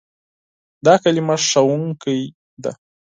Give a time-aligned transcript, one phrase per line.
[0.85, 2.19] دا کلمه "ښوونکی"
[2.63, 2.71] ده.